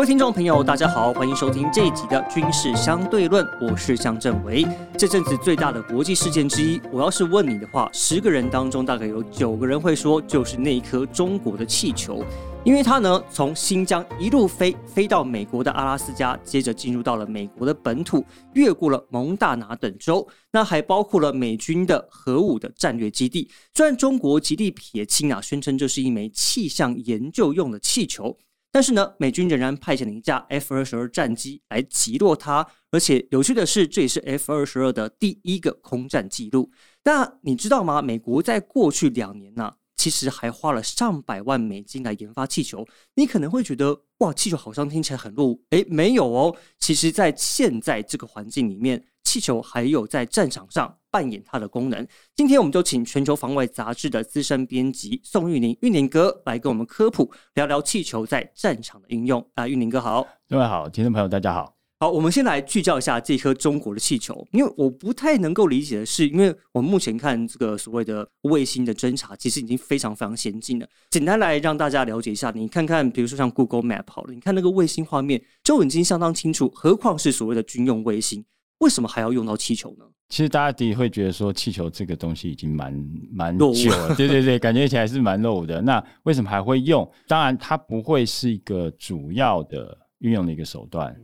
[0.00, 4.66] 各位听众朋友，大家好，欢迎收听这一集的军事相对论，我是向正维。
[4.96, 12.24] 这阵子最大的国际事件之一，我要是问你的话，十个人当中大概有九个人会说，就是那一颗中国的气球。
[12.64, 18.24] 因为它呢，从新疆一路飞飞到美国的阿拉斯加，接着进入到了美国的本土，
[18.54, 23.50] 越过了蒙大拿等州，那还包括了美军的核武的战略基地。
[23.74, 28.38] 虽然中国极力撇清啊，宣称这是一枚气象研究用的气球，
[28.72, 32.66] 但是呢，美军仍然派遣了一架 F 二十二战机来击落它。
[32.92, 36.70] 而且有趣的是，这也是 F 二十二的第一个空战记录。
[37.04, 38.00] 那你知道吗？
[38.00, 39.74] 美国在过去两年呢？
[39.96, 45.62] 其实还花了上百万美金来研发气球，你可能会觉得哇，气球好像听起来很落伍。
[45.70, 46.56] 诶，没有哦。
[46.78, 52.06] 其实，在现在这个环境里面，气球还有在战场上扮演它的功能。
[52.34, 59.46] 今天，我们就请全球防卫杂志的资深编辑宋玉宁玉宁哥来跟我们科普，聊聊气球在战场的应用。
[59.54, 61.76] 啊，玉宁哥好，各位好，听众朋友大家好。
[62.02, 70.88] 好，我们先来聚焦一下这颗中国的气球，因为我不太能够理解的是，因为我们目前看这个所谓的卫星的侦察，其实已经非常非常先进了。
[71.10, 78.42] 简单来让大家了解一下，你看看，比如说像 Google Map 好了，你看那个卫星画面就已经相当清楚，何况是所谓的军用卫星，
[78.80, 80.04] 为什么还要用到气球呢？
[80.28, 82.92] 其实大家第一会觉得说，气球这个东西已经蛮
[83.32, 85.82] 蛮久了，对对对， 感觉起来是蛮落伍的。
[85.82, 87.10] 那为什么还会用？
[87.26, 91.14] 当然，它不会是一个主要的运用的一个手段。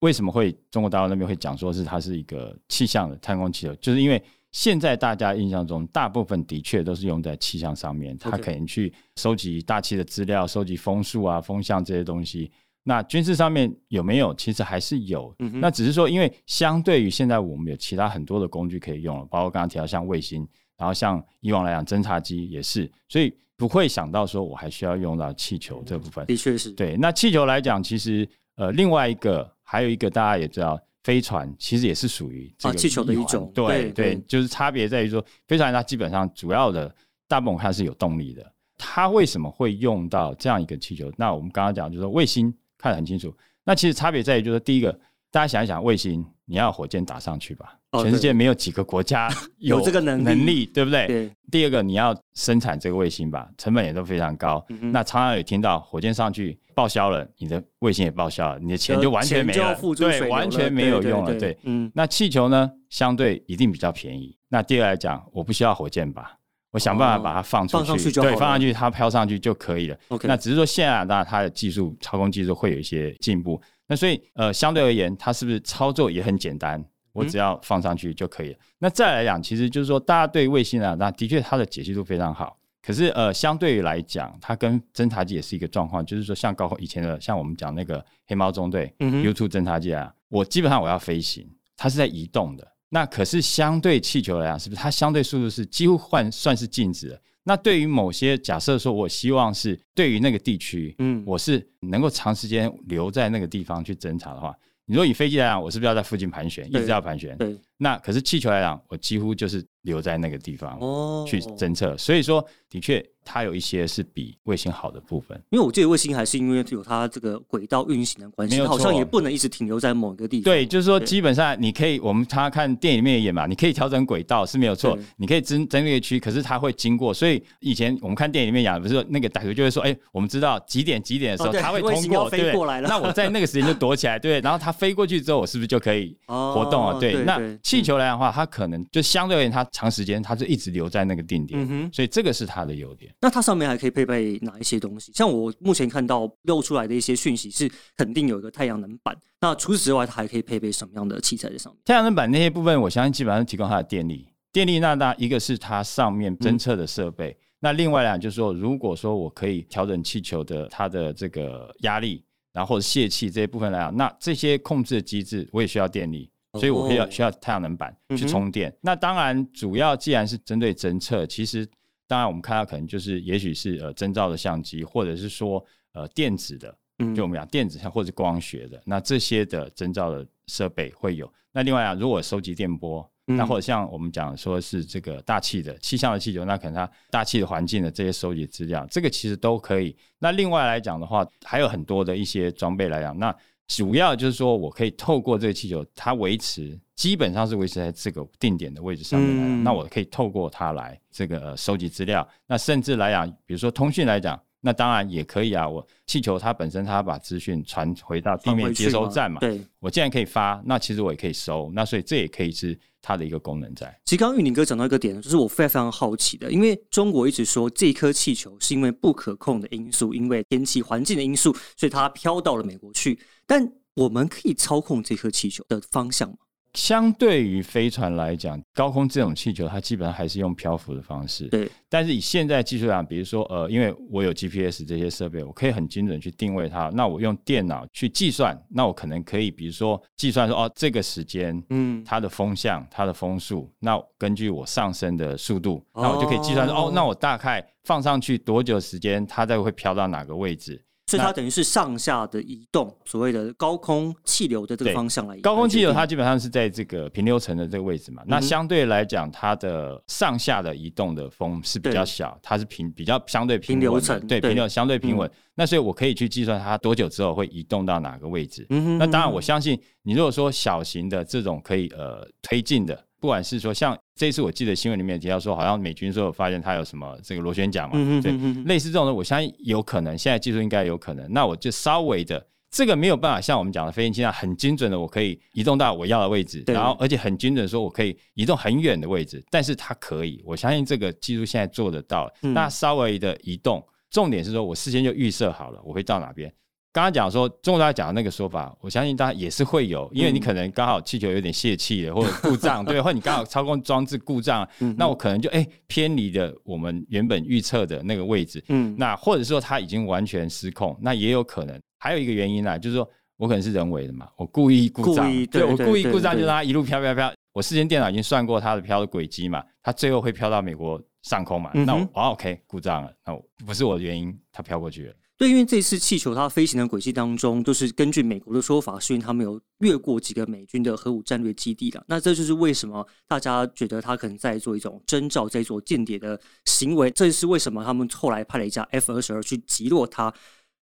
[0.00, 3.74] 为什么会中国大陆那边会讲说是它是一个气象的太空气球？
[3.76, 12.50] 就是因为现在大家印象中，大部分的确都是用在气象上面，它可能去收集大气的资料，收集风速啊、风向这些东西。
[12.88, 14.34] 那军事上面有没有？
[14.34, 15.34] 其实还是有。
[15.60, 26.24] 那只是说，因为相对于现在我们有其他很多的工具可以用了，包括刚刚提到像卫星，然后像以往来讲侦察机也是，所以不会想到说我还需要用到气球这部分。
[26.24, 26.96] 的确是对。
[26.96, 29.48] 那气球来讲，其实呃，另外一个。
[29.70, 33.52] 还有一个大家也知道，飞船其实也是属于这个气球的一种。
[33.54, 36.90] 对对，就是差别在于说，飞船它基本上主要的
[37.28, 38.50] 大部分它是有动力的。
[38.78, 41.12] 它为什么会用到这样一个气球？
[41.18, 43.34] 那我们刚刚讲就是说卫星看得很清楚。
[43.64, 44.92] 那其实差别在于就是第一个，
[45.30, 47.74] 大家想一想，卫星你要火箭打上去吧？
[48.02, 51.06] 全世界没有几个国家 有这个能能力，对不对？
[51.06, 51.30] 对。
[51.50, 54.64] 第二个，你要生产这个卫星吧，成本也都非常高。
[54.92, 61.38] 那常常有听到火箭上去报销了，你的卫星也报销了，你的钱就完全没了，对，完全没有用了。
[61.38, 61.90] 对，嗯。
[61.94, 64.36] 那气球呢，相对一定比较便宜。
[64.48, 66.37] 那第二来讲，我不需要火箭吧，
[66.70, 69.96] 我想办法把它放出去，对，放上去它飘上去就可以了。
[70.08, 70.28] OK。
[70.28, 73.60] 那只是说现在当然它的技术操控技术会有一些进步。
[73.86, 76.84] 那所以呃，相对而言，它是不是操作也很简单？
[77.12, 78.58] 我只要放上去就可以了。
[78.78, 82.56] 那再来讲，其实就是说，大家对卫星啊，那的确它的解析度非常好。
[82.80, 92.68] 可是呃，相对于来讲，它跟侦察机也是一个状况，就是说，像高以前的，像我们讲那个黑猫中队 U2 侦察机啊，我基本上我要飞行，它是在移动的。
[92.90, 97.20] 那可是相对气球来讲，是不是它相对速度是几乎换算是静止的？
[97.44, 104.54] 那对于某些假设说，我希望是对于那个地区，嗯，我是能够长时间留在那个地方去侦查的话。
[104.84, 107.36] 你说以飞机来讲，我是不是要在附近盘旋，一直要盘旋？
[107.36, 107.56] 对。
[107.78, 110.78] 那可是气球来讲，我几乎就是留在那个地方
[111.26, 111.96] 去侦测。
[111.96, 113.04] 所以说，的确。
[113.30, 120.44] 它有一些是比卫星好的部分，因为我记得卫星还是因为有它这个轨道运行的关系，好像也不能一直停留在某一个地方。
[120.44, 127.12] 对，就是说基本上你可以，我们他看电影里面演嘛，你可以调整轨道是没有错，你可以增增列区，可是它会经过。
[127.12, 132.50] 所以以前我们看电影里面演，不是那个歹徒就会说，哎，我们知道几点几点的时候他会通过，对，
[132.80, 136.98] 那我在那个时间就躲起来，对，然后它飞过去之后，我是不是就可以 活动了？
[136.98, 143.12] 对，那气球来讲的话，它可能就相对而言，它长时间它是一直留在那个定点，所以这个是它的优点。
[143.20, 143.88] 那它上面还可以。
[143.98, 145.10] 配备哪一些东西？
[145.12, 149.12] 像我目前看到露出来的一些讯息是肯定有一个太阳能板。
[149.40, 151.80] 那除此之外，它还可以配备什么样的器材在上面？
[151.84, 154.28] 太阳能板那些部分，我相信基本上提供它的电力。
[154.52, 162.22] 电力那那一个是它上面侦测的设备，那另外两就是说，如果说我可以调整气球的它的这个压力，
[162.52, 168.74] 然后泄气这一部分来讲，那这些控制的机制我也需要电力，所以我需要需要太阳能板去充电。
[168.80, 171.68] 那当然，主要既然是针对侦测，其实。
[172.10, 175.62] 当然，我们看到可能就是，也许是呃征兆的相机，或者是说
[175.92, 176.74] 呃电子的，
[177.14, 181.30] 就我们讲电子或者光学的，那这些的征兆的设备会有。
[181.52, 189.94] 那另外啊，如果收集电波，那或者像我们讲说是这个大气的气象的气球，那可能它大气的环境的这些收集资料，这个其实都可以。
[190.18, 193.36] 那另外来讲的话，还有很多的一些装备来讲，那
[193.68, 196.78] 主要就是说我可以透过这个气球，它维持。
[196.96, 202.28] 基本上是维持在这个定点的位置上面来，那我可以透过它来这个收集资料。
[202.44, 205.68] 那甚至来讲，比如说通讯来讲，那当然也可以啊。
[205.68, 213.86] 我气球它本身它把资讯传回到地面接收站嘛，对，我既然可以发，那其实我也可以收，那所以这也可以是它的一个功能在。
[214.04, 223.18] 其实刚刚玉宁哥讲到一个点，就是我非常非常好奇的，因为中国一直说这颗气球是因为不可控的因素，因为天气环境的因素，所以它飘到了美国去。
[223.46, 226.36] 但我们可以操控这颗气球的方向吗？
[226.74, 231.48] 相对于飞船来讲，高空这种气球它基本上还是用漂浮的方式。
[231.48, 236.90] 对，但是以现在技术来讲，比如说呃，因为我有 GPS 这些设备，我可以很精准去定位它。
[236.94, 250.84] 那我用电脑去计算，那我可能可以比如说计算说哦，这个时间，嗯，它的风向、它的风速，那根据我上升的速度，哦那我就可以计算说哦，那我大概放上去多久时间，它再会飘到哪个位置。
[251.08, 255.38] 所以它等于是上下的移动，所谓的高空气流的这个方向来。
[255.38, 265.30] 高空气流它基本上是在这个平流层的这个位置嘛，那相对来讲，它的上下的移动的风是比较小，它是平比较相对平稳对，层对平流相对平稳。
[265.54, 268.64] 那所以我可以去计算它多久之后会移动到哪个位置。
[268.68, 277.92] 定嗯哼那当然，嗯我相信你如果说小型的这种可以呃推进的，不管是说像这一次我记得新闻里面提到说，好像美军说有发现它有什么这个螺旋桨嘛，
[278.22, 278.32] 对，
[278.64, 281.26] 类似这种的，我相信有可能，现在技术应该有可能。
[281.32, 292.30] 那我就稍微的，这个没有办法像我们讲的飞行器那样很精准的，我可以移动到我要的位置，然后而且很精准地说我可以移动很远的位置，但是它可以，我相信这个技术现在做得到。
[292.42, 296.52] 嗯那稍微的移动，重点是说我事先就预设好了我会到哪边。
[296.98, 311.80] 刚刚讲说中国大家讲的那个说法，我相信大家也是会有，因为你嗯可能刚好气球有点泄气了，或者故障， 对，或者你刚好操控装置故障，那我可能就哎、偏离了我们原本预测的那个位置，嗯那或者说它已经完全失控，那也有可能。
[312.00, 317.32] 还有一个原因啦，就是说我可能是人为的嘛，我故意故障，对我故意故障就让它一路飘飘飘。
[317.52, 325.14] 我事先电脑已经算过它的飘的轨迹嘛，它最后会飘到美国上空嘛，嗯那我、哦、OK 故障了，那我不是我的原因，它飘过去了。
[325.38, 332.04] 对，因为这次气球它飞行的轨迹当中，都是根据美国的说法，是因为他们有越过几个美军的核武战略基地的。
[332.08, 337.08] 那这就是为什么大家觉得他可能在做一种征兆，在做间谍的行为。
[337.12, 340.34] 这是为什么他们后来派了一架 F 二十二去击落它。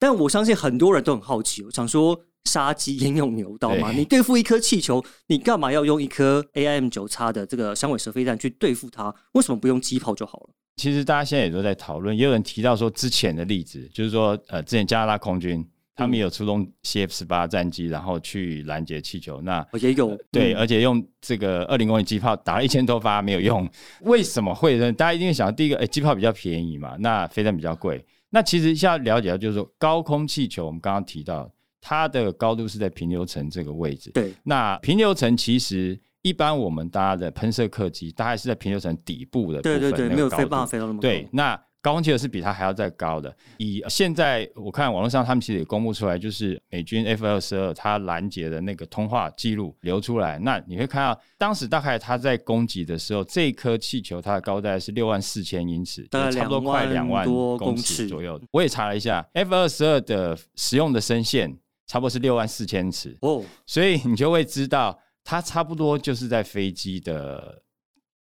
[0.00, 3.92] 但我相信很多人都很好奇，我想说杀鸡焉用牛刀嘛？
[3.92, 9.14] 你对付一颗气球，你干嘛要用一颗 AIM 九叉的这个响尾蛇飞弹去对付它？
[9.32, 10.50] 为什么不用机炮就好了？
[10.76, 15.62] 其实大家现在也都在讨论，也有人提到说之前的例子，就是说呃，之前加拿大空军
[15.94, 19.42] 他们也有出动 CF 十八战机，然后去拦截气球。
[19.42, 23.68] 那我也有对，嗯而且用这个二零公里机炮打了一千多发没有用，
[24.02, 24.90] 为什么会呢？
[24.90, 28.02] 大家一定会想，第一个，哎，机炮比较便宜嘛，那飞弹比较贵。
[28.30, 34.10] 那其实要了解到，就是说高空气球，我们刚刚提到它的高度是在平流层这个位置。
[34.12, 41.02] 对，那平流层其实一般我们搭的喷射客机大概是在平流层底部的部分，没有飞办法度飞到那么高。
[41.02, 43.34] 对，那高空气球是比它还要再高的。
[43.56, 58.38] 以现在我看网络上他们其实也公布出来，就是美军 F 二十二它拦截的那个通话记录流出来，那你会看到当时大概它在攻击的时候，这颗气球它的高大概是六万四千英尺，大概差不多快两2万万多公尺左右。
[58.50, 61.56] 我也查了一下，F 二十二的使用的声线
[61.90, 67.60] 差不多是六万四千尺，哦，所以你就会知道它差不多就是在飞机的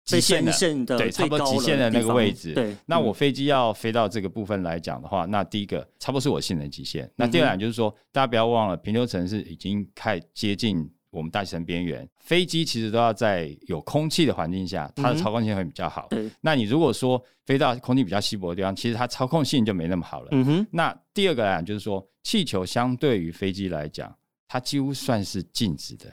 [0.07, 2.55] 极限的对，差不多极限的那个位置。
[2.55, 3.15] 对，那我嗯。
[3.15, 7.11] 飞机要飞到这个部分来讲的话，那第一个差不多是我性能极限。
[7.15, 16.07] 那嗯第二点就是说，大家不要忘了，平流层是已经太接近我们大气层边缘，飞机其实都要在有空气的环境下，它的操控性会比较好。
[16.09, 20.29] 对，那你如果说飞到空气比较稀薄的地方，其实它操控性就没那么好了。
[20.33, 24.15] 嗯哼，那第二个来讲就是说，气球相对于飞机来讲，
[24.47, 26.05] 它几乎算是静止的。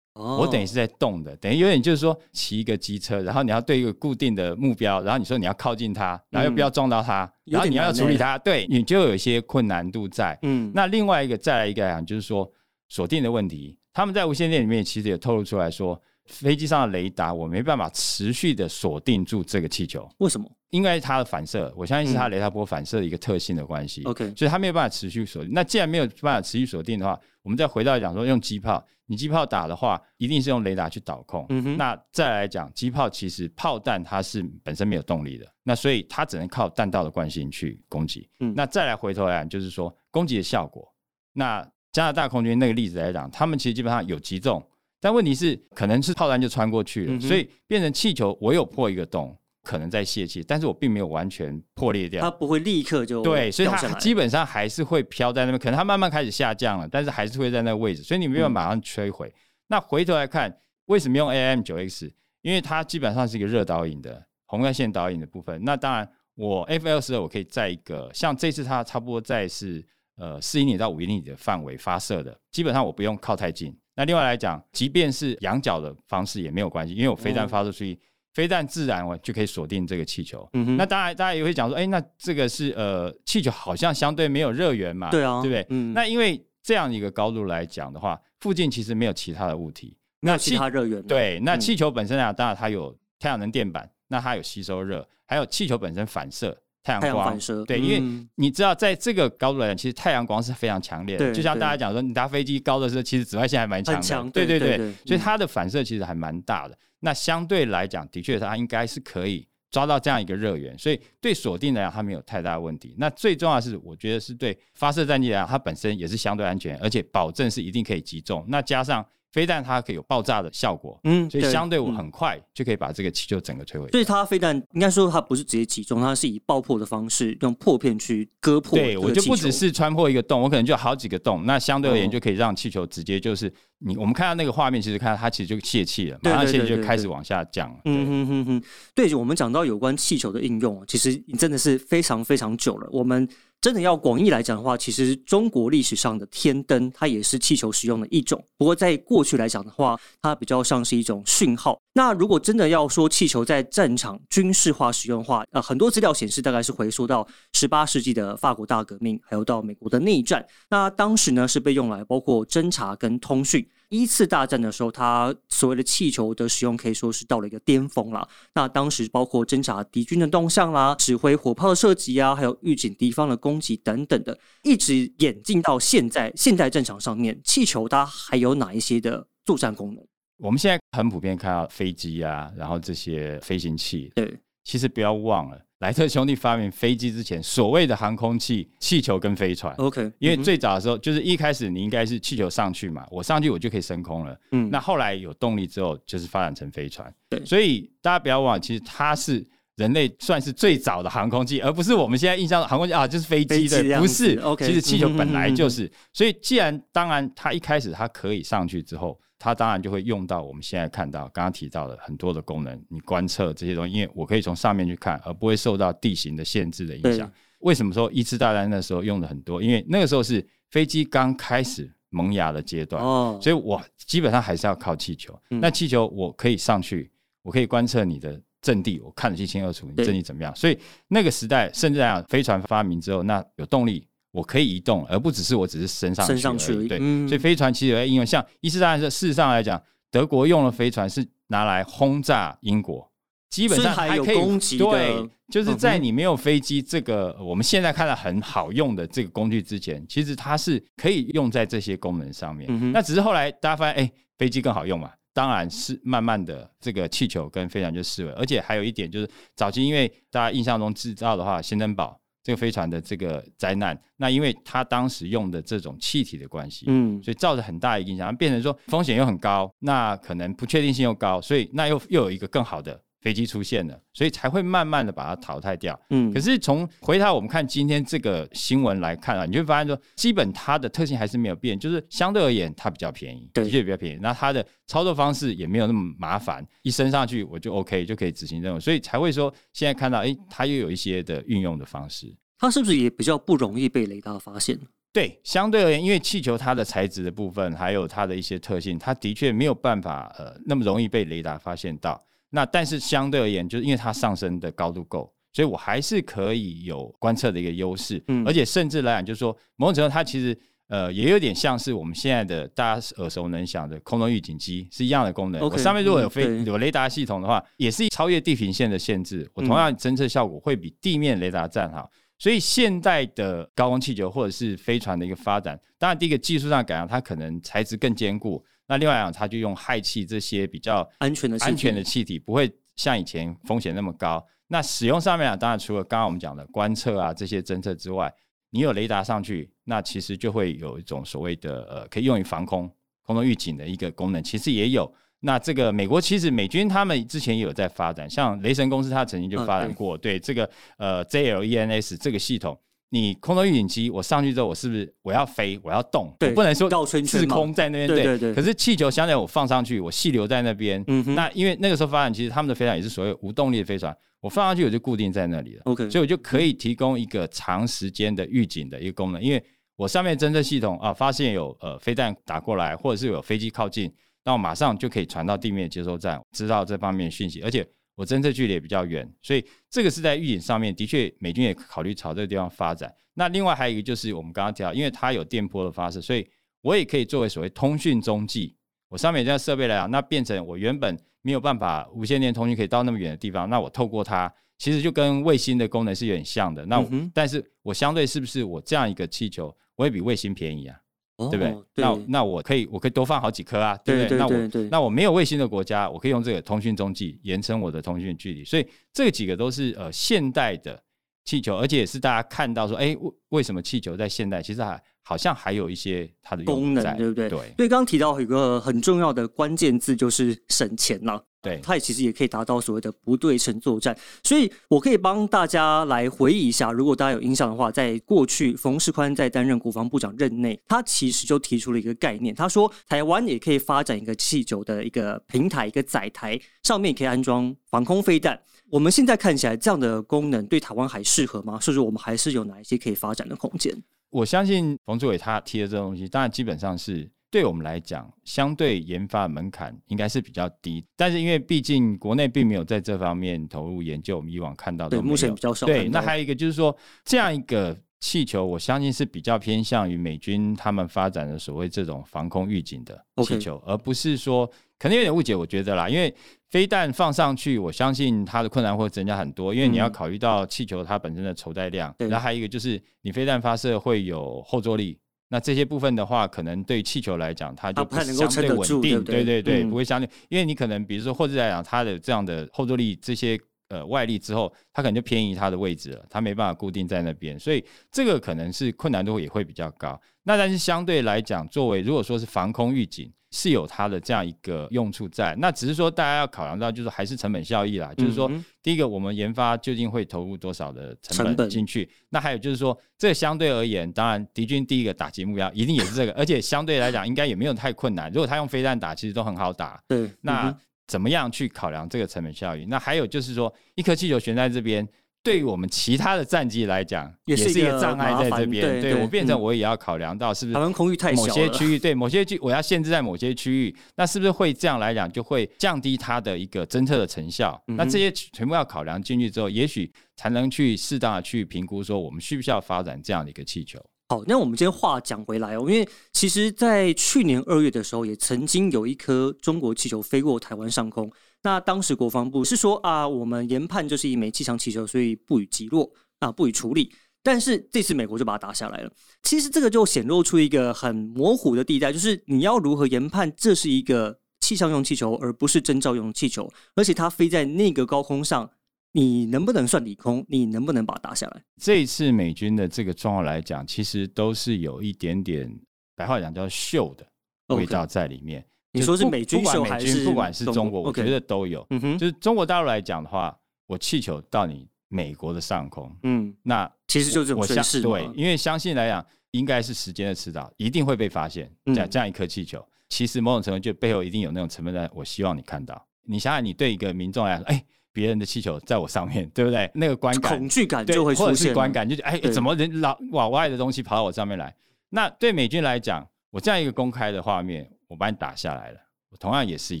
[0.12, 10.38] 哦我等于是在动的，等于有点就是说骑一个机车，然后你要对一个固定的目标，然后你说你要靠近它，然后又不要撞到它，嗯然后你要处理它，对你就有一些困难度在。
[10.42, 12.52] 嗯，那另外一个再来一个来讲，就是说
[12.90, 15.98] 锁定的问题，他们在无线电里面其实也透露出来说，
[16.30, 24.02] 飞机上的雷达我没办法持续的锁定住这个气球，为什么因为它的反射，我相信是它嗯雷达波反射的一个特性的关系。
[24.04, 25.52] ？OK，所以它没有办法持续锁定。
[25.52, 31.44] 那既然没有办法持续锁定的话，我们再回到讲说用机炮，你机炮打的话，一定是用雷达去导控。
[31.48, 38.28] 嗯哼，那再来讲，机炮其实炮弹它是本身没有动力的，那所以它只能靠弹道的惯性去攻击。
[38.38, 40.86] 嗯那再来回头来讲，就是说攻击的效果。
[41.32, 44.64] 那加拿大空军那个例子来讲，他们其实基本上有击中，
[45.00, 52.20] 但问题是可能是炮弹就穿过去了，嗯所以变成气球，我有破一个洞，可能在泄气，但是我并没有完全破裂掉。
[52.20, 59.32] 它不会立刻就对，所以它基本上还是会飘在那边，可能它慢慢开始下降了，但是还是会在那个位置，所以你没有办法马上摧毁。
[59.68, 60.54] 那回头来看，
[60.86, 62.12] 为什么用 AM 九 X？
[62.42, 65.62] 因为它基本上是一个热导引的红外线导引的部分。
[65.64, 69.84] 那当然，我 F L 十二我可以在一个像这次它差不多在是
[70.16, 73.76] 呃四英里到五英里的范围发射的，基本上我不用靠太近。
[74.00, 78.00] 那另外来讲，即便是仰角的方式也没有关系，因为我飞弹发射出去，
[78.32, 80.48] 飞弹自然我就可以锁定这个气球。
[80.54, 85.66] 嗯哼那当然，大家也会讲说，哎、那这个是呃气球好像相对没有热源嘛，对啊，对不对？
[85.68, 89.94] 嗯，那因为这样一个高度来讲的话，附近其实没有其他的物体。
[90.20, 97.24] 没有其他热源了，对，那嗯气球本身啊，当然它有太阳能电板，那它有吸收热，还有气球本身反射太阳光。
[97.26, 101.32] 反射，对，因为嗯你知道，在这个高度来讲，其实太阳光是非常强烈的。
[101.32, 104.02] 就像大家讲说，你搭飞机高的时候，其实紫外线还蛮强的。
[104.02, 106.76] 强对对对所以它的反射其实还蛮大的。
[107.00, 112.94] 那相对来讲，的确它应该是可以抓到这样一个热源，所以对锁定来讲，它没有太大的问题。
[112.98, 118.44] 那最重要的是，我觉得是对发射战机来讲，它本身也是相对安全，而且保证是一定可以击中。
[118.48, 123.88] 那加上飞弹，它可以有爆炸的效果，嗯，所以相对我嗯很快就可以把这个气球整个摧毁。
[123.90, 128.98] 所以它飞弹应该说它不是直接击中，它是以爆破的方式用破片去割破对。
[128.98, 131.44] 我就不只是穿破一个洞，我可能就好几个洞。
[131.46, 137.80] 那相对而言，哦就可以让气球直接就是你我们看到那个画面，其实看到它其实就泄气了，对马上泄气就开始往下降了。
[137.84, 138.62] 嗯对，哼哼哼，
[138.94, 142.88] 对，我们讲到有关气球的应用，其实真的是非常非常久了。
[142.90, 143.28] 我们
[143.60, 148.42] 真的要广义来讲的话，其实中国历史上的天灯，它也是气球使用的一种。
[148.56, 151.78] 不过在过去来讲的话，它比较像是一种讯号。
[151.92, 160.46] 那如果真的要说气球在战场军事化使用的话，呃，很多资料显示大概是回溯到十八世纪的法国大革命，还有到美国的内战。
[160.70, 163.68] 那当时呢是被用来包括侦察跟通讯。
[163.90, 168.26] 一次大战的时候，它所谓的气球的使用可以说是到了一个巅峰啦。
[168.54, 180.04] 那当时包括侦察敌军的动向啦，指挥火炮的射击啊，还有预警敌方的攻击等等的，一直演进到现在现代战场上面，气球它还有哪一些的作战功能？
[180.38, 189.74] 我们现在很普遍看到飞机啊，然后这些飞行器，对，其实不要忘了，莱特兄弟发明飞机之前，所谓的航空器、气球跟飞船。
[189.76, 194.38] OK，因为最早的时候，就是一开始你应该是气球上去嘛，我上去我就可以升空了。
[194.52, 197.12] 嗯那后来有动力之后，就是发展成飞船。
[197.30, 199.42] 对所以大家不要忘了，其实它是
[199.76, 204.38] 人类算是最早的航空器，而不是我们现在印象的航空器啊，就是飞飞机的，不是。
[204.40, 205.92] OK 其实气球本来就嗯是。
[206.12, 217.32] 所以既然当然它一开始它可以上去之后，它当然就会用到我们现在看到刚刚提到的很多的功能，你观测这些东西，因为我可以从上面去看，而不会受到地形的限制的影响。
[217.60, 219.62] 为什么说一次大战那时候用的很多？
[219.62, 225.36] 因为那个时候是飞机刚开始萌芽的阶段，哦，所以我基本上还是要靠气球。
[225.50, 227.10] 嗯那气球我可以上去，
[227.42, 230.54] 我可以观测你的阵地，我看得一清二楚，你阵地怎么样。
[230.54, 230.78] 所以
[231.08, 243.10] 那个时代，甚至来讲，飞船发明之后，那有动力，我可以移动，而不只是我只是升上去升上去而已对，嗯所以飞船其实有在应用，像一次大战事实上来讲，德国用的飞船是拿来轰炸英国。
[243.50, 252.68] 基本上还可以攻击对，就是在你没有飞机这个我们现在看到很好用的这个工具之前，其实它是可以用在这些功能上面。
[252.70, 255.10] 嗯那只是后来大家发现，哎、飞机更好用嘛。
[255.32, 275.98] 当然是慢慢的，这个气球跟飞船就失为，而且还有一点就是，早期因为大家印象中制造的话，仙登堡这个飞船的这个灾难，那因为它当时用的这种气体的关系，嗯，所以造成很大的影响，变成说风险又很高，那可能不确定性又高，所以那又又有一个更好的飞机出现了，所以才会慢慢的把它淘汰掉。
[276.10, 284.18] 嗯，可是从回到我们看今天这个新闻来看啊，你就会发现说，基本它的特性还是没有变，就是相对而言它比较便宜，对的确比较便宜。
[284.20, 292.34] 那它的操作方式也没有那么麻烦，一升上去我就 OK 就可以执行任务，所以才会说现在看到，诶，它又有一些的运用的方式。
[292.58, 294.78] 它是不是也比较不容易被雷达发现？
[295.12, 302.22] 对，相对而言，因为气球它的材质的部分，还有它的一些特性，它的确没有办法呃那么容易被雷达发现到。
[302.50, 308.22] 那但是相对而言，就是因为它上升的高度够，所以我还是可以有观测的一个优势。
[308.28, 310.56] 嗯而且甚至来讲，就是说某种程度它其实
[310.88, 315.62] 呃也有点像是我们现在的大家耳熟能详的空中预警机是一样的功能。
[315.62, 322.10] 我上面如果有飞、嗯有雷达系统的话，也是超越地平线的限制，我同样侦测效果会比地面雷达站好。
[322.38, 328.64] 所以现代的高空气球或者是飞船的一个发展，当然第一个技术上改良，它可能材质更坚固。
[328.90, 334.44] 那另外来讲，它就用氦气这些比较安全的气体安全的气体，不会像以前风险那么高。
[334.66, 338.32] 那使用上面啊，当然除了刚刚我们讲的观测啊这些侦测之外，
[338.70, 342.92] 你有雷达上去，那其实就会有一种所谓的呃可以用于防空、
[343.22, 345.14] 空中预警的一个功能，其实也有。
[345.38, 350.68] 那这个美国其实美军他们之前也有在发展，像雷神公司它曾经就嗯发展过，对这个
[350.98, 352.76] 呃 JLENS 这个系统，
[353.12, 356.32] 你空中预警机，我上去之后，我是不是我要飞，我要动？
[356.38, 358.08] 对我不能说绕圈圈滞空在那边。
[358.08, 361.02] 对对对可是气球相对我放上去，我气流在那边。
[361.08, 365.82] 嗯哼那因为那个时候发展，其实他们的飞船也是所谓无动力的飞船，我放上去我就固定在那里了。
[365.86, 369.62] OK，所以我就可以提供一个长时间的预警的一个功能，因为
[369.96, 374.10] 我上面侦测系统啊，发现有呃飞弹打过来，或者是有飞机靠近，
[374.44, 377.84] 那我马上就可以传到地面接收站，知道这方面的讯息，而且
[378.20, 383.10] 我侦测距离也比较远，所以这个是在预警上面，的确美军也考虑朝这个地方发展。
[383.32, 386.46] 那另外还有一个就是我们刚刚提到，因为它有电波的发射，所以
[386.82, 388.76] 我也可以作为所谓通讯中继。
[389.08, 396.84] 我上面这样设备来讲，那变成我原本没有办法无线电通讯可以到那么远的地方，那我透过它，其实就跟卫星的功能是有点像的。
[396.84, 401.00] 那、嗯但是我相对是不是我这样一个气球，我也比卫星便宜啊？
[401.48, 401.72] 对不对？
[401.72, 408.64] 哦那那我可以我可以多放好几颗啊，对不对对那我那我没有卫星的国家，我可以用这个通讯中继延伸我的通讯距离。
[408.64, 411.02] 所以这几个都是呃现代的
[411.44, 417.48] 气球，而且也是大家看到说，哎，为为什么气球在现代其实还好像还有一些它的功能对不对？
[417.48, 421.42] 对所以刚刚提到有一个很重要的关键字就是省钱啦。
[421.62, 438.58] 对它也其实也可以达到所谓的不对称作战，所以我可以帮大家来回忆一下，如果大家有印象的话，在过去冯世宽在担任国防部长任内，他其实就提出了一个概念，他说台湾也可以发展一个气球的一个平台，一个载台，上面也可以安装防空飞弹。
[438.90, 441.78] 我们现在看起来这样的功能对台湾还适合吗？
[441.80, 443.96] 甚至我们还是有哪一些可以发展的空间？
[444.30, 451.04] 我相信冯志伟他提的这东西，当然基本上是对我们来讲，相对研发的门槛应该是比较低。
[451.16, 455.60] 但是因为毕竟国内并没有在这方面投入研究，我们以往看到对，都没有目前比。
[455.60, 466.32] 较少对，那还有一个就是说，这样一个气球，我相信是比较偏向于美军他们发展的所谓这种防空预警的气球而不是说可能有点误解，我觉得啦，因为
[466.68, 475.18] 飞弹放上去，我相信它的困难会增加很多，因为你要嗯考虑到气球它本身的筹载量，对然后还有一个就是你飞弹发射会有后坐力。
[475.52, 490.18] 那这些部分的话，可能对气球来讲，它就不相对稳定，住对不对对不会相对，因为你可能比如说或者来讲，它的这样的后坐力这些呃外力之后，它可能就偏移它的位置了，它没办法固定在那边，所以这个可能是困难度也会比较高。
[490.44, 495.54] 那但是相对来讲，作为如果说是防空预警，是有它的这样一个用处在。
[495.58, 498.50] 那只是说大家要考量到，就是还是成本效益啦，就是说
[498.82, 502.08] 第一个，我们研发究竟会投入多少的成本进去？
[502.28, 508.30] 那还有就是说，这个相对而言，当然敌军第一个打击目标一定也是这个，而且相对来讲应该也没有太困难。
[508.30, 510.00] 如果他用飞弹打，其实都很好打。
[510.06, 510.74] 对，那
[511.06, 512.86] 怎么样去考量这个成本效益？
[512.86, 515.06] 那还有就是说，一颗气球悬在这边，
[515.42, 518.84] 对于我们其他的战机来讲，也是一个个障碍在这边。
[518.84, 527.82] 对对我变成嗯我也要考量到是不是台湾空域太小某，些区域对某些区我要限制在某些区域，那是不是会这样来讲就会降低它的一个侦测的成效？
[527.88, 533.98] 嗯那这些全部要考量进去之后，也许才能去适当的去评估说我们需不需要发展这样的一个气球。
[534.28, 541.32] 好，那我们今天话讲回来哦，因为其实，在去年二月的时候，也曾经有一颗中国气球飞过台湾上空。
[541.62, 547.12] 那当时国防部是说啊，我们研判就是一枚气象气球，所以不予击落啊，不予处理。
[547.42, 549.10] 但是这次美国就把它打下来了。
[549.42, 558.70] 其实这个就显露出一个很模糊的地带，就是你要如何研判这是一个气象用气球，而不是征兆用气球，而且它飞在那个高空上，
[559.12, 560.44] 你能不能算低空？
[560.48, 561.62] 你能不能把它打下来？
[561.80, 565.80] 这一次美军的这个状况来讲，其实都是有一点点
[566.14, 567.26] 白话讲叫秀的
[567.74, 568.62] 味道在里面。
[568.92, 571.86] 你说是美军不管美秀还是军不管是中中国，我觉得都有。
[571.90, 581.70] 嗯哼，就是中国大陆来讲的话，我气球到你美国的上空，嗯，那其实就这种我对，因为相信来讲，应该是时间的迟早，一定会被发现。
[581.86, 586.06] 嗯这样这样一颗气球，其实某种程度就背后一定有那种成分在，我希望你看到。
[586.24, 589.90] 你想想，你对一个民众来说，哎，别人的气球在我上面，对不对？
[589.94, 594.74] 那个观感恐惧感对就会或者出现了是观感，就是哎，怎么人老往外的东西跑到我上面来？
[595.08, 598.98] 那对美军来讲，我这样一个公开的画面，我把你打下来了，
[599.30, 600.00] 我同样也是一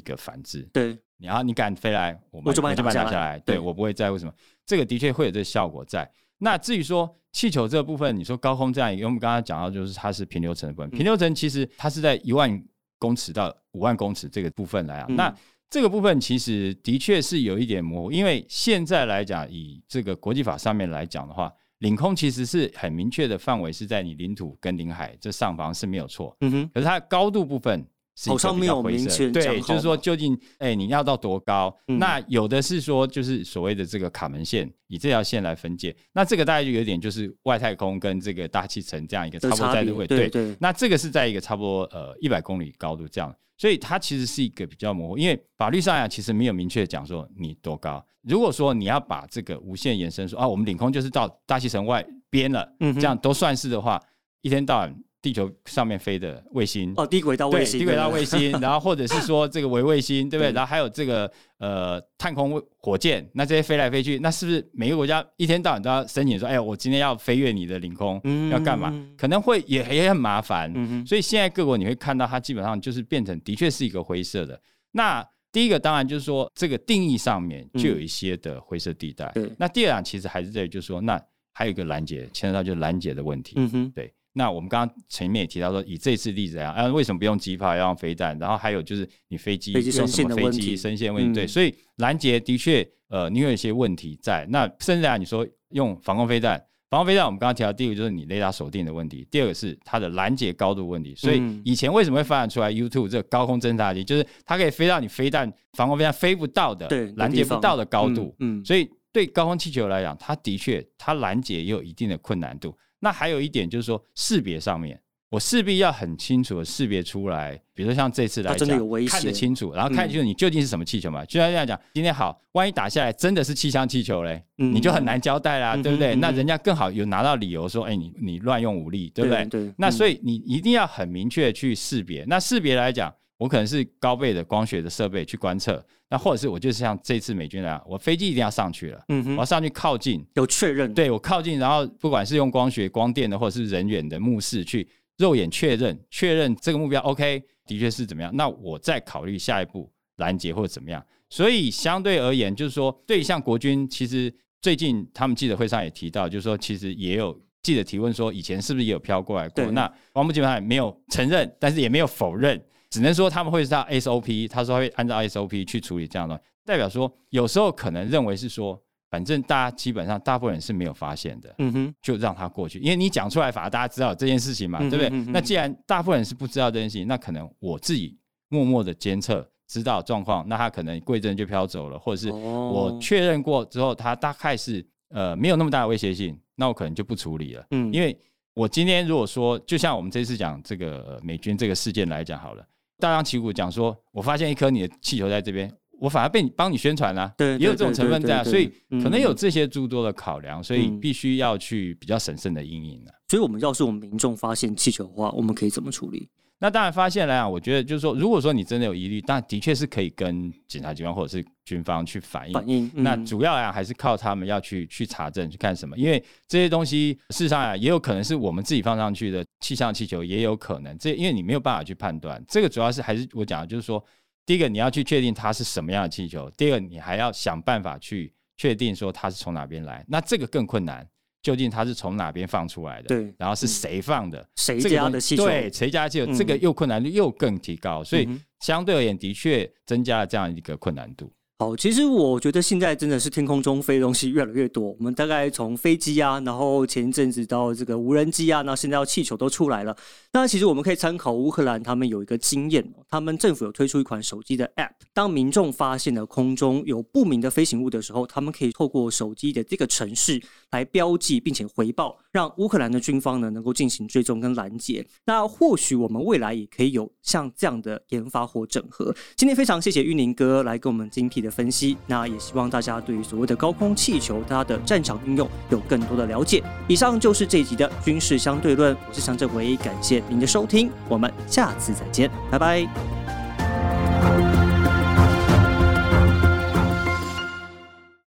[0.00, 0.68] 个反制。
[0.72, 3.38] 对，你要你敢飞来，我我就把你打下来。
[3.38, 4.32] 对对我不会在乎什么，
[4.66, 6.10] 这个的确会有这个效果在。
[6.38, 12.62] 那至于说气球这个部分，你说高空这样一个，我们刚刚讲到就是它是平流层的部分，嗯平流层其实它是在一万
[12.98, 15.06] 公尺到五万公尺这个部分来啊。
[15.08, 15.32] 嗯那
[15.70, 27.86] 这个部分其实的确是有一点模糊，因为现在来讲，以这个国际法上面来讲的话，领空其实是很明确的范围是在你领土跟领海这上方是没有错，嗯哼，可是它的高度部分
[28.26, 31.74] 好像没有明确对，就是说究竟哎、你要到多高？
[31.88, 31.98] 嗯。
[31.98, 48.04] 那有的是说就是所谓的这个卡门线，以这条线来分界，那这个大概就有点就是外太空跟这个大气层这样一个差不多在这位对对那这个是在一个差不多呃一百公里高度这样，所以它其实是一个比较模糊，因为法律上呀其实没有明确讲说你多高。
[48.22, 53.98] 如果说你要把这个无限延伸说啊，我们领空就是到大气层外边了，嗯这样都算是的话，
[54.42, 60.50] 一天到晚地球上面飞的卫星，哦，低轨道，卫星，低轨道卫星， 然后或者是说这个微卫星，对不对？
[60.52, 68.92] 然后还有这个呃探空火箭，那这些飞来飞去，那是不是每个国家一天到晚都要申请说，哎呀，我今天要飞越你的领空，嗯要干嘛？
[69.18, 70.72] 可能会也也很麻烦。
[70.74, 74.58] 嗯，所以现在各国你会看到，它基本上就是变成的确是一个灰色的。
[74.92, 79.30] 那第一个当然就是说，这个定义上面就有一些的灰色地带。
[79.34, 81.20] 对那第二样其实还是在于就是说，那
[81.52, 83.54] 还有一个拦截，牵扯到就是拦截的问题。
[83.56, 88.38] 嗯哼，对，那我们刚刚前面也提到说，以这次例子来讲，啊，为什么不用机炮，要用飞弹？
[88.38, 91.30] 然后还有就是你飞机飞机用什么飞升线的问题机升线问题？
[91.30, 94.46] 嗯对，所以拦截的确，呃，你有一些问题在。
[94.50, 96.62] 那甚至啊，你说用防空飞弹。
[96.88, 101.14] 防空飞弹，我们刚刚提到第一个就是你雷达锁定的问题，第二个是它的拦截高度问题。
[101.14, 108.34] 所以嗯以前为什么会发展出来 YouTube 这个高空侦察机，就是它可以飞到你飞弹防空飞弹飞不到的对拦截不到的高度。
[108.40, 112.76] 嗯，嗯所以对高空气球来讲，它的确它拦截也有一定的困难度。
[113.00, 118.68] 那还有一点就是说识别上面，我势必要很清楚的识别出来，比如说像这次来讲，
[119.08, 121.24] 看得清楚，然后看清楚你究竟是什么气球嘛。
[121.24, 126.14] 就像这样讲，今天好，万一打下来真的是气象气球嘞，嗯你就很难交代啦，嗯对不对？
[126.16, 129.44] 那人家更好有拿到理由说，哎，你你乱用武力，对不对？
[129.46, 132.24] 对，那所以以你一定要很明确地去识别。
[132.26, 151.02] 那识别来讲，我可能是高倍的光学的设备去观测，那或者是我就是像这次美军来讲，我飞机一定要上去了，嗯哼，我要上去靠近，有确认，对我靠近，然后不管是用光学、光电的，或者是人眼的目视去肉眼确认，确认这个目标 OK，的确是怎么样，那我再考虑下一步拦截或者怎么样。
[151.30, 159.64] 所以相对而言，就是说，对像国军，其实最近他们记者会上也提到，就是说，其实也有记者提问说，以前是不是也有飘过来过？
[159.70, 175.08] 那王部基本上也没有承认，但是也没有否认，只能说他们会是他 SOP，他说会按照 SOP 去处理这样的，代表说有时候可能认为是说，反正大家基本上大部分人是没有发现的，嗯哼，就让他过去，因为你讲出来，反而大家知道这件事情嘛，嗯对不对？
[175.12, 182.70] 嗯那既然大部分人是不知道这件事情，那可能我自己默默的监测，知道状况，那他可能贵阵就飘走了，或者是哦。
[182.72, 188.16] 我确认过之后，他大概是呃没有那么大的威胁性，那我可能就不处理了，嗯，因为
[188.54, 192.66] 我今天如果说，就像我们这次讲这个呃美军这个事件来讲好了，
[193.00, 195.72] 大张旗鼓讲说，我发现一颗你的气球在这边。
[195.98, 203.12] 我反而被你帮你宣传了、对也有这种成分在啊，所以可能有这些诸多的考量，所以嗯必须要去比较审慎的应应啊。
[203.28, 206.26] 所以我们要是我们民众发现气球的话，我们可以怎么处理？
[206.62, 212.52] 那当然发现来讲，我觉得就是说，如果说你真的有疑虑，但的确是可以跟检察机关或者是军方去反映。
[212.52, 212.90] 反应？
[212.96, 222.42] 那嗯主要啊还是靠他们要去去查证去干什么，因为这些东西事实上啊也有可能是我们自己放上去的气象气球，也有可能这因为你没有办法去判断。
[222.46, 224.04] 这个主要是还是我讲的就是说，
[224.44, 231.08] 第一个你要去确定它是什么样的气球，第二个你还要想办法去确定说它是从哪边来，那这个更困难，
[231.42, 233.08] 究竟它是从哪边放出来的？
[233.08, 234.46] 对然后是谁放的？
[234.56, 235.46] 谁嗯家的气球？
[235.46, 238.28] 对，谁家的气球，嗯这个又困难度又更提高，所以
[238.60, 241.32] 相对而言，的确增加了这样一个困难度。
[241.60, 244.96] 好，其实我觉得现在真的是天空中飞的东西越来越多。
[244.98, 249.94] 我们大概从飞机啊，然后前一阵子到这个无人机啊，那现在到气球都出来了。
[250.32, 265.06] 那其实我们可以参考乌克兰，他们有一个经验，他们政府有推出一款手机的 App，当民众发现了空中有不明的飞行物的时候，他们可以透过手机的这个程式来标记并且回报，让乌克兰的军方呢能够进行追踪跟拦截。
[265.26, 269.14] 那或许我们未来也可以有像这样的研发或整合。
[269.36, 276.62] 今天非常谢谢玉宁哥来跟我们精辟的分析，那也希望大家对于所谓的高空气球它的战场应用有更多的了解。
[276.88, 283.19] 以上就是这一集的军事相对论，我是向正伟，感谢您的收听，我们下次再见，拜拜。